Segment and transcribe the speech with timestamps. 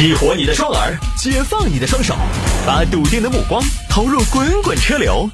[0.00, 2.16] 激活你的双耳，解放你的双手，
[2.66, 5.28] 把笃定的目光投入滚滚车流。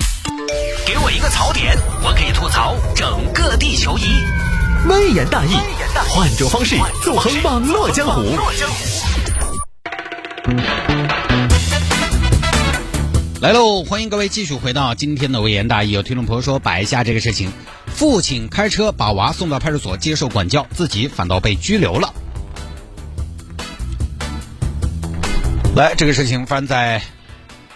[0.84, 4.02] 给我一个槽点，我可以吐槽整个地球仪。
[4.88, 5.50] 微言大义，
[6.08, 8.36] 换种方式纵横网络江湖。
[13.40, 13.84] 来喽！
[13.84, 15.92] 欢迎各位继续回到今天的微言大义。
[15.92, 17.52] 有听众朋友说摆一下这个事情：
[17.94, 22.12] 父亲开车把娃送到派出所接受管教，自己反倒被拘留了。
[25.76, 27.02] 来，这个事情发生在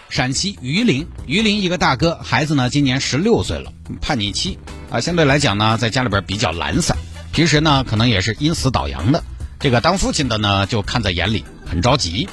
[0.09, 1.07] 陕西榆林。
[1.27, 4.57] 榆林一个大哥，孩子呢今年十六岁了，叛逆期
[4.89, 6.97] 啊，相对来讲呢，在家里边比较懒散，
[7.31, 9.23] 平时呢可能也是阴死倒阳的。
[9.59, 12.27] 这个当父亲的呢就看在眼里，很着急。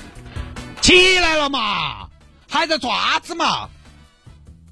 [0.80, 2.08] 起来了嘛，
[2.48, 3.68] 还在爪子嘛？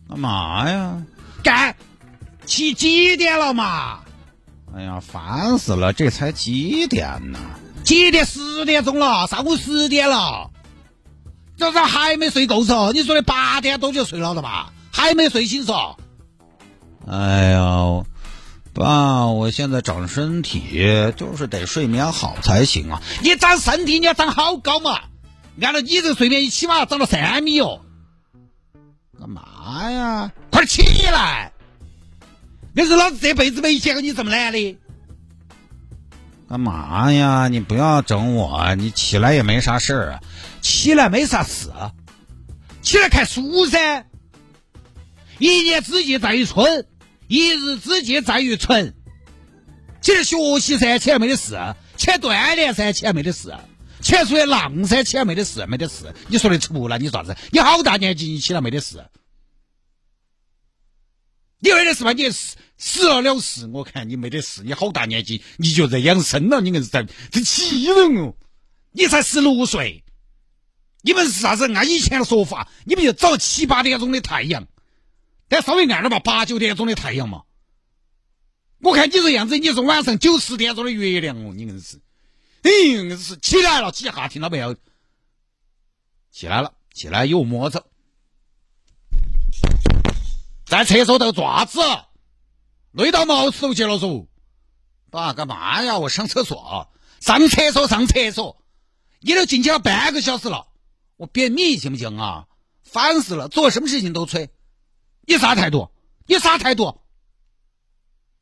[0.08, 1.02] 干嘛呀？
[1.42, 1.76] 干，
[2.46, 3.98] 起几点了嘛？
[4.74, 5.92] 哎呀，烦死了！
[5.92, 7.38] 这才几点呢？
[7.84, 8.24] 几点？
[8.24, 10.50] 十点钟了，上午十点了。
[11.56, 12.92] 这咋还没睡够嗦？
[12.92, 14.66] 你说的八点多就睡了的嘛？
[14.92, 15.96] 还没睡醒嗦？
[17.06, 18.04] 哎呀，
[18.74, 23.02] 爸，我现在长身体，就是得睡眠好才行啊！
[23.22, 25.00] 你长身体，你要长好高嘛？
[25.60, 27.80] 按照你这个睡眠，一起码要长到三米哦。
[29.18, 30.32] 干嘛呀？
[30.50, 31.52] 快起来！
[32.74, 34.76] 那是老子这辈子没见过你这么懒的。
[36.48, 37.48] 干嘛呀？
[37.48, 38.74] 你不要整我！
[38.76, 40.20] 你起来也没啥事儿啊。
[40.60, 41.70] 起来没啥事，
[42.82, 44.06] 起来看书噻。
[45.38, 46.86] 一年之计在于春，
[47.26, 48.94] 一日之计在于晨。
[50.00, 53.50] 起来学习噻，起来没得事；起来锻炼噻，起来没得事；
[54.00, 56.14] 起来出去浪噻，起来没得事，没得事。
[56.28, 57.36] 你说的出来，你啥子？
[57.50, 59.04] 你好大年纪，你起来没得事？
[61.58, 62.12] 你没得事吧？
[62.12, 64.62] 你死死了了事，我看你没得事。
[64.62, 68.34] 你好大年纪，你就在养生了，你硬是在这气人哦！
[68.92, 70.04] 你才十六岁。
[71.02, 71.72] 你们是啥子？
[71.72, 74.66] 按以前的说法，你们就早七八点钟的太阳，
[75.48, 77.44] 但稍微暗点吧，八九点钟的太阳嘛。
[78.80, 82.00] 我看你这样子，你是晚上九十点钟的月亮哦，你硬是，
[82.62, 84.76] 哎，硬是起来了，几下听到没有？
[86.30, 87.86] 起来了，起来又摸着，
[90.66, 91.80] 在厕所头做啥子？
[92.90, 94.26] 累到毛死都去了嗦！
[95.10, 95.98] 爸，干嘛呀？
[95.98, 96.90] 我上厕所，
[97.20, 98.60] 上厕所，上厕所，
[99.20, 100.66] 你都进去了半个小时了。
[101.16, 102.46] 我便秘行不行啊？
[102.82, 104.50] 烦死了，做什么事情都催。
[105.22, 105.90] 你啥态度？
[106.26, 107.00] 你啥态度？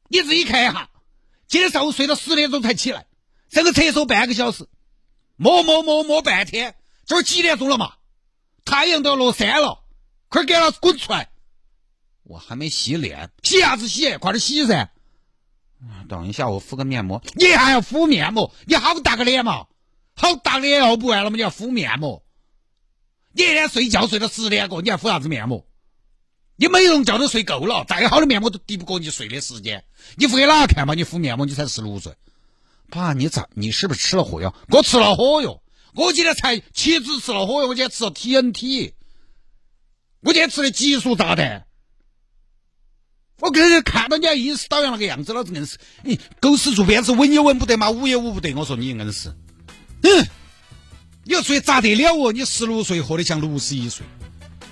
[0.08, 0.88] 你自己看一下，
[1.46, 3.06] 今天上午睡到十点钟才起来，
[3.50, 4.66] 上个厕所半个小时，
[5.36, 6.74] 摸摸摸摸半天，
[7.04, 7.94] 这儿几点钟了嘛？
[8.64, 9.84] 太阳都要落山了，
[10.28, 11.28] 快给老子滚出来！
[12.24, 14.16] 我还没洗脸，洗啥子洗？
[14.16, 14.90] 快点洗噻！
[16.08, 17.22] 等一下，我敷个面膜。
[17.34, 18.52] 你还要敷面膜？
[18.66, 19.66] 你好大个脸嘛？
[20.14, 21.36] 好大脸哦，不完了吗？
[21.36, 22.24] 你要敷面膜？
[23.32, 25.66] 你一天睡觉睡到十点过，你还敷啥子面膜？
[26.56, 29.84] 你美容觉都睡够了，再好的面膜都抵不过你睡的时间。
[30.16, 30.94] 你敷给哪个看嘛？
[30.94, 32.14] 你敷面膜，你才十六岁。
[32.88, 33.48] 爸，你咋？
[33.54, 34.54] 你是不是吃了火药？
[34.68, 35.60] 我吃了火药。
[35.94, 38.94] 我今天才岂止吃了火药，我今天吃了 TNT。
[40.20, 41.66] 我今天吃的激素炸弹。
[43.44, 48.54] 我跟人看到你还阴死倒阳那个样子，老子硬是，你狗屎做鞭子，闻也闻不得嘛，武也武不得。
[48.54, 49.28] 我说你硬是，
[50.02, 50.26] 嗯。
[51.26, 52.32] 你要说咋得了哦？
[52.32, 54.04] 你十六岁活得像六十一岁，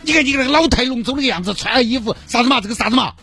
[0.03, 2.61] 你看你那个老态龙钟那个样子，穿了衣服啥子嘛？
[2.61, 3.15] 这个啥子嘛？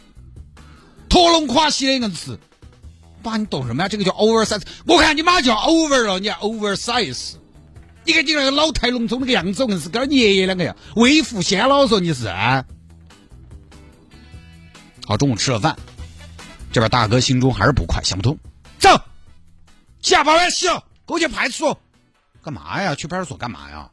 [1.10, 2.40] 驼龙垮膝的硬是，
[3.22, 3.90] 爸你懂什么呀？
[3.90, 4.62] 这个叫 oversize。
[4.86, 7.34] 我看你妈叫 over 了，你 oversize。
[8.04, 12.26] 你看你那个老态龙钟那个样子，硬是跟你爷爷两个样，未富先老说你是。
[15.10, 15.76] 好，中午吃了饭，
[16.72, 18.38] 这边大哥心中还是不快，想不通。
[18.78, 18.90] 走，
[20.04, 21.82] 下把碗洗了，给我去派出所。
[22.44, 22.94] 干嘛呀？
[22.94, 23.90] 去派出所干嘛呀？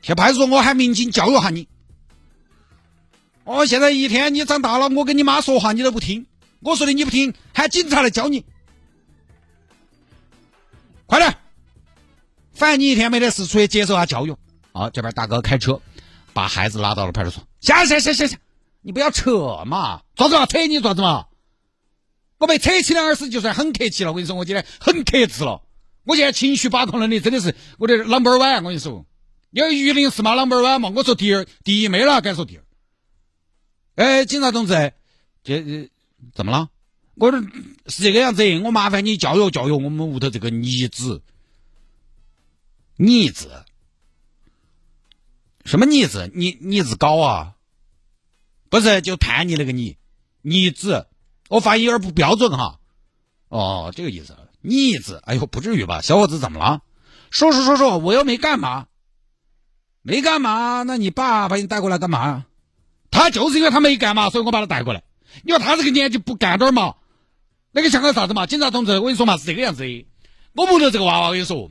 [0.00, 1.68] 去派出所，我喊民警教育下你。
[3.44, 6.24] 哦，现在一天你长大了，我跟你妈说话你都不听，
[6.60, 8.46] 我说的你不听，喊警察来教你。
[11.04, 11.36] 快点，
[12.54, 14.34] 反正你一天没得事，出去接受下教育。
[14.72, 15.78] 好，这边大哥开车
[16.32, 17.46] 把孩子拉到了派出所。
[17.60, 18.38] 下下下下下，
[18.82, 21.26] 你不要扯嘛，爪子嘛，扯你爪子嘛。
[22.38, 24.10] 我被扯起两耳屎就算很客气了。
[24.10, 25.62] 我跟你说，我今天很克制了。
[26.04, 29.06] 我现在情绪把控能力真的是我的 number one，我跟你说，
[29.52, 32.64] 因为榆林是嘛 number one 嘛，我说第二，第一没了，敢说第二。
[33.94, 34.92] 哎，警察同志，
[35.44, 35.90] 这
[36.34, 36.68] 怎么了？
[37.14, 37.40] 我说
[37.86, 41.22] 是这个样子，我麻烦你教育教育我们屋头这个妮子。
[42.96, 43.64] 妮子？
[45.64, 46.28] 什么妮子？
[46.34, 47.54] 妮妮子高啊？
[48.72, 49.98] 不是，就叛逆那个逆，
[50.40, 51.06] 逆子，
[51.50, 52.78] 我发音有点不标准哈。
[53.50, 54.34] 哦，这个意思。
[54.62, 56.00] 逆子，哎呦，不至于吧？
[56.00, 56.80] 小伙子怎么了？
[57.30, 58.86] 说说说说，我又没干嘛，
[60.00, 62.46] 没干嘛，那你爸把你带过来干嘛呀？
[63.10, 65.04] 他就是因为他没干嘛，所以我把他带过来。
[65.42, 66.94] 你说他这个年纪不干点嘛，
[67.72, 68.46] 那个像个啥子嘛？
[68.46, 70.06] 警察同志，我跟你说嘛，是这个样子的。
[70.54, 71.70] 我屋头这个娃娃，我跟你说，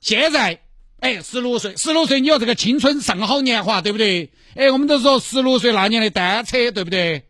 [0.00, 0.60] 现在
[1.00, 4.30] 哎十六岁，十六岁，你说这个青春上好年华，对不对？
[4.54, 7.24] 哎，我们都说十六岁那年的单车，对不对？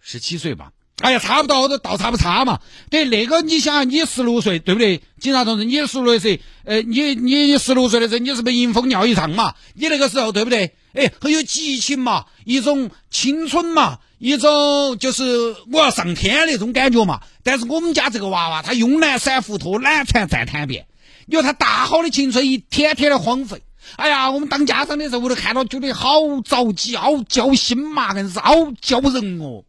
[0.00, 0.72] 十七岁吧。
[1.00, 2.60] 哎呀，差不多，都倒差不差嘛。
[2.90, 5.00] 对，那个你想，你十六岁，对不对？
[5.18, 9.54] 警察同志，你十六岁，呃，你你十六岁的时候，你是不是迎风尿一场嘛？
[9.74, 10.76] 你那个时候，对不对？
[10.92, 17.22] 哎，很有激情嘛，一种青春嘛，一种就是我要上天那种感觉嘛。
[17.42, 20.86] 但是我们家这个娃娃，他慵懒散糊涂，懒缠再贪变。
[21.26, 23.62] 你说他大好的青春一天天的荒废。
[23.96, 26.12] 哎呀，我们当家长的时候，我都看到觉得好
[26.44, 29.64] 着急，好焦心嘛，硬是好焦人哦。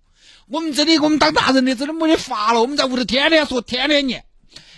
[0.49, 2.61] 我们真的，我们当大人的真的没得法了。
[2.61, 4.25] 我们在屋头天天说，天天念，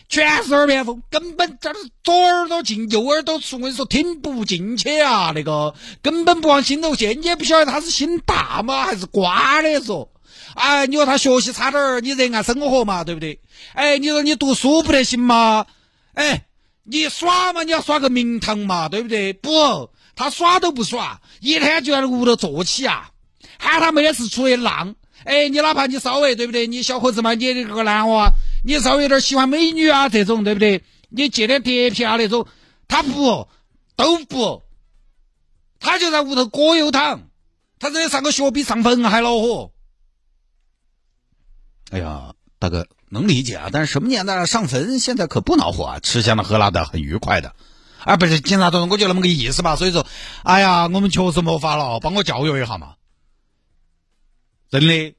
[0.08, 3.58] 全是耳边风，根本这是左耳朵进右耳朵出。
[3.58, 7.14] 我跟你说，听不进去啊，那个根本不往心头去。
[7.16, 10.10] 你也不晓得他是心大吗，还是瓜的说。
[10.54, 13.42] 哎，你说他学习差点儿，你热爱生活嘛，对不对？
[13.74, 15.66] 哎，你说你读书不得行吗？
[16.14, 16.46] 哎，
[16.88, 19.34] 你耍嘛，你要耍个名堂嘛，对不对？
[19.34, 23.10] 不，他耍都不耍，一天就在屋头坐起啊，
[23.58, 24.96] 喊他没得事出去浪。
[25.24, 26.68] 哎，你哪怕你稍微对不对？
[26.68, 28.30] 你小伙子嘛，你这个男娃，
[28.64, 30.84] 你稍微有点喜欢美女啊，这种对不对？
[31.10, 32.48] 你借点碟片啊那种，
[32.88, 33.48] 他不
[33.96, 34.62] 都不，
[35.80, 37.30] 他就在屋头葛优躺，
[37.80, 39.72] 他这上个学比上坟还恼火。
[41.90, 42.86] 哎呀，大哥
[43.16, 47.56] 能理解啊，但是什么年代了，上坟现在可不恼火啊，吃香的喝辣的，很愉快的。
[48.04, 49.76] 啊，不是警察同志，我就那么个意思吧。
[49.76, 50.06] 所以说，
[50.44, 52.94] 哎呀，我们确实没法了，帮我教育一下嘛。
[54.70, 55.16] 真的，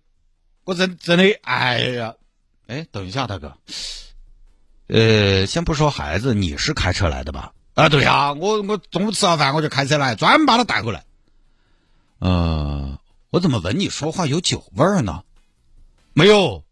[0.64, 2.14] 我真真的，哎呀，
[2.68, 3.56] 哎，等一下，大哥，
[4.86, 7.54] 呃，先不说孩子，你是开车来的吧？
[7.74, 11.04] 啊，对呀，我我中午吃完饭我就开车来，专门把他带过来。
[12.18, 12.98] 呃，
[13.30, 15.22] 我怎么闻你说话有酒味儿呢？
[16.12, 16.64] 没有，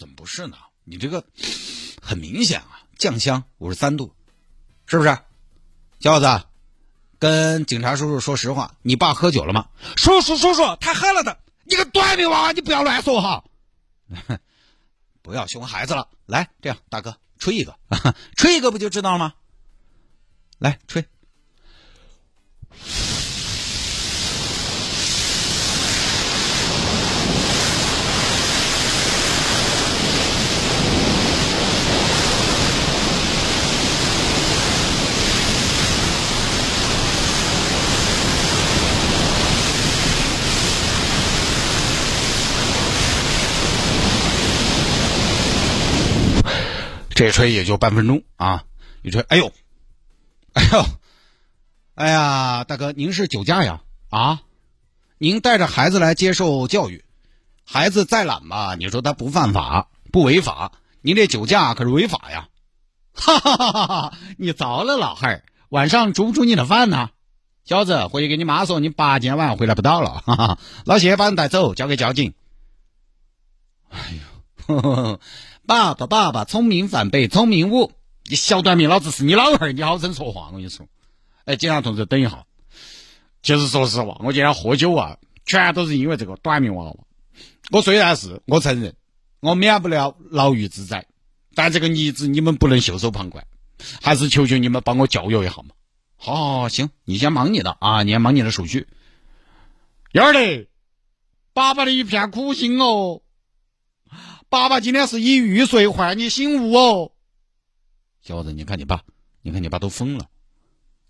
[0.00, 0.56] 怎么不是呢？
[0.84, 1.22] 你这个
[2.00, 4.16] 很明显啊，酱香五十三度，
[4.86, 5.18] 是不是？
[6.00, 6.44] 小伙子，
[7.18, 9.68] 跟警察叔叔说实话，你爸喝酒了吗？
[9.96, 11.38] 叔叔叔叔，他喝了的。
[11.64, 13.44] 你个短命娃娃，你不要乱说哈！
[15.20, 16.08] 不要凶孩子了。
[16.24, 17.78] 来，这样，大哥吹一个，
[18.36, 19.34] 吹一个不就知道了吗？
[20.58, 21.04] 来，吹。
[47.20, 48.64] 这吹也就半分钟啊！
[49.02, 49.52] 一吹，哎呦，
[50.54, 50.84] 哎呦，
[51.94, 53.82] 哎呀，大哥，您是酒驾呀？
[54.08, 54.40] 啊，
[55.18, 57.04] 您带着孩子来接受教育，
[57.62, 60.72] 孩子再懒吧，你说他不犯法不违法，
[61.02, 62.48] 您这酒驾可是违法呀！
[63.12, 64.18] 哈哈哈哈！
[64.38, 67.10] 你糟了，老汉儿，晚上煮不煮你的饭呢？
[67.66, 70.22] 小子，回去给你妈说，你爸今天晚上回来不到了。
[70.24, 72.32] 哈哈，老谢把人带走，交给交警。
[73.90, 73.98] 哎
[74.68, 75.20] 呦，呵呵呵。
[75.70, 77.92] 爸爸，爸爸，聪明反被聪明误。
[78.28, 80.48] 你小短命，老子是你老汉儿，你好生说话。
[80.48, 80.88] 我跟你说，
[81.44, 82.44] 哎，警察同志，等一下。
[83.40, 86.96] 其实说实话，我今天喝酒啊，全都是因为这个短命娃娃。
[87.70, 88.96] 我虽然是我承认，
[89.38, 91.06] 我免不了牢狱之灾，
[91.54, 93.46] 但这个逆子你们不能袖手旁观，
[94.02, 95.68] 还是求求你们帮我教育一下嘛。
[96.16, 98.88] 好好，行，你先忙你的啊，你先忙你的手续。
[100.10, 100.66] 幺儿嘞，
[101.54, 103.22] 爸爸的一片苦心哦。
[104.50, 107.12] 爸爸今天是以玉碎换你醒悟哦，
[108.20, 109.02] 小伙子，你看你爸，
[109.42, 110.26] 你看你爸都疯了，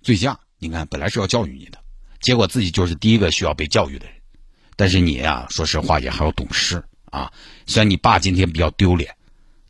[0.02, 0.40] 醉驾。
[0.58, 1.78] 你看本来是要教育你的，
[2.20, 4.14] 结果自己就是第一个需要被教育的人。
[4.76, 7.32] 但是你呀，说实话也还要懂事啊。
[7.66, 9.16] 虽然你爸今天比较丢脸，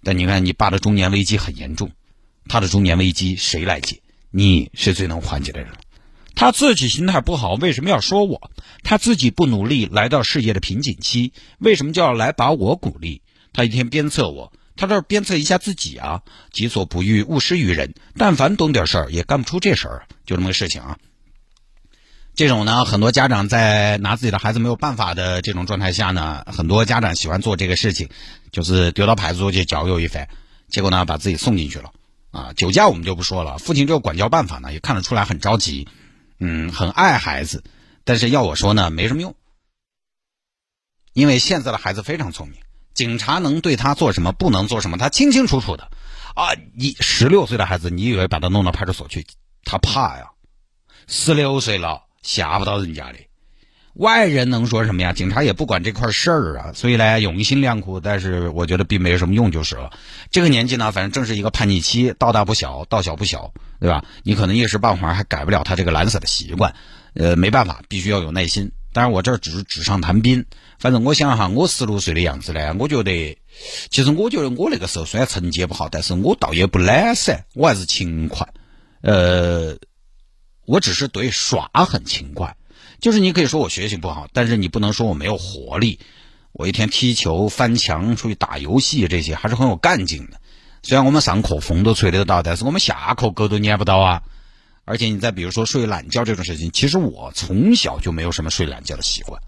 [0.03, 1.93] 但你看你爸的中年危机很严重，
[2.49, 4.03] 他的中年危机谁来解？
[4.33, 5.71] 你是最能缓解的人。
[6.35, 8.51] 他自己心态不好，为什么要说我？
[8.83, 13.23] 他自己不努力，来到事业的瓶颈期，为什么就要来把我鼓励？
[13.53, 17.95] 他一天鞭策我，他这鞭策一下自己啊，己所不欲，勿施于人。
[18.17, 20.99] 但凡懂点事儿，也干不出这事儿，就这么个事情啊。
[22.35, 28.09] 这种呢，很多家长在拿自己的孩子没有办法的这种状态下呢，很多家长喜欢做这个事情，
[28.53, 30.29] 就是丢到派出所去教育一番，
[30.69, 31.93] 结果呢，把自己送进去了。
[32.31, 35.89] 啊，酒驾我们就不说了，父亲这个管教办法呢，也看得出来很着急，
[36.39, 37.65] 嗯，很爱孩子，
[38.05, 39.35] 但是要我说呢，没什么用，
[41.13, 42.61] 因为现在的孩子非常聪明。
[43.01, 45.85] 警察能对他做什么，不能做什么，他清清楚楚的。
[46.35, 49.25] 啊，你十六岁的孩子，你以为把他弄到派出所去，
[49.65, 50.27] 他怕呀？
[51.07, 53.19] 十六岁了，吓不到人家的。
[53.95, 55.15] 外人能说什么呀？
[55.15, 59.91] 警察也不管这块事儿啊，所以呢，用心良苦，但是我觉得并没有什么用就是了。
[60.31, 64.05] 这个年纪呢，反正正是一个叛逆期，到大不小，到小不小，对吧？
[64.25, 66.75] 你可能一时半会儿还改不了他这个懒散的习惯，
[67.15, 68.71] 呃，没办法，必须要有耐心。
[68.93, 70.45] 当然，我这儿只是纸上谈兵。
[70.79, 73.39] 反正我想哈，我十六岁的样子呢，我觉得，
[73.91, 78.49] 其实我觉得我那个时候虽然成绩也不好，但是我倒也不懒散，我还是勤快。
[79.03, 79.77] 呃，
[80.67, 82.57] 我只是对耍很勤快。
[83.01, 86.01] 就是你可以说我学习不好，但是你不能说我没有活力。
[86.53, 90.41] 我一天踢球、翻墙、出去打游戏，这些还是很有干劲的。
[90.83, 94.23] 虽然我们上课风都吹得到，但是我们下课狗都撵不到啊。
[94.91, 99.41] 而且你再比如说睡懒觉这种事情，其实我从小就没有什么睡懒觉的习惯。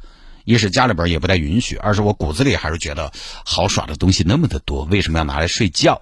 [0.45, 3.11] 一是家里边也不太允许，二是我骨子里还是觉得
[3.45, 6.01] 好耍的东西那么的多，为什么要拿来睡觉？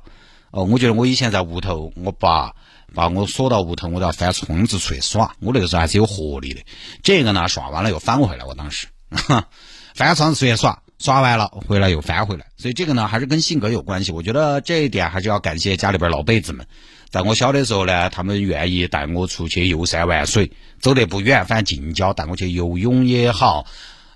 [0.50, 2.54] 哦，我觉得我以前在屋头，我爸。
[2.92, 5.36] 把我锁到屋头，我都要翻窗子出去耍。
[5.38, 6.60] 我那个时候还是有活力的。
[7.04, 8.44] 这个呢，耍完了又返回来。
[8.44, 8.88] 我当时
[9.94, 12.46] 翻窗子出去耍，耍完了回来又翻回来。
[12.56, 14.10] 所以这个呢，还是跟性格有关系。
[14.10, 16.66] 我觉得这一点还是要感谢家里边老辈子们。
[17.10, 23.66] 在我小的时候呢，他们愿意带我出去游山玩水，走得不远，反正近郊带我去游泳也好。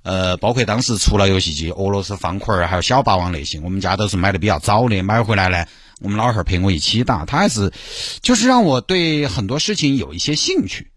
[0.04, 5.66] 呃，包括当时出了游戏机，俄罗斯方块儿还有小霸王那些，我们家都是买的比较早的，买回来呢。
[6.00, 7.72] 我们老汉儿陪我一起打，他还是
[8.20, 10.88] 就是让我对很多事情有一些兴趣。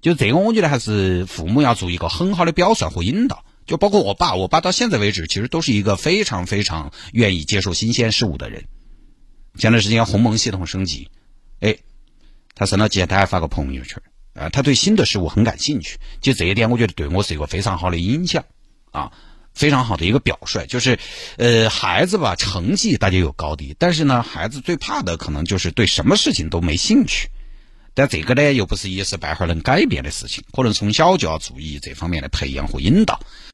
[0.00, 3.44] 就这个，我觉得还是父母要做一个很好的表率和引导。
[3.66, 8.64] 就包括我爸，我爸到现在为止，其实都是一个非常非常愿意接受新鲜事物的人。
[9.58, 11.08] 前段时间鸿蒙系统升级，
[11.60, 11.76] 哎，
[12.54, 14.02] 他升了级，他还发个朋友圈，
[14.34, 15.98] 啊，他对新的事物很感兴趣。
[16.20, 18.44] 就这一点，我觉得对我是一个非常好的影响
[18.90, 19.12] 啊。
[19.54, 20.98] 非常好的一个表率，就是，
[21.36, 27.28] 呃，孩子吧，成绩大家有高低，但是呢，孩子最怕的可能就是对什么事情都没兴趣。
[27.92, 33.20] 但这个呢，又不是一时半会儿能改变的事情，可能从小就要注意这方面的培养和引导。